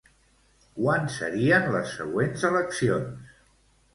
Quan 0.77 1.03
serien 1.15 1.69
les 1.75 1.93
següents 1.99 2.45
eleccions? 2.51 3.37